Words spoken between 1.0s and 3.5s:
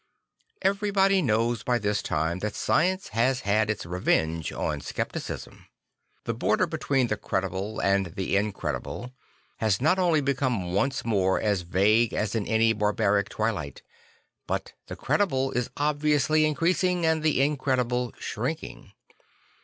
knows by this time that science has